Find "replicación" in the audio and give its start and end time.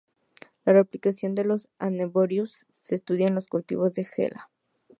0.73-1.35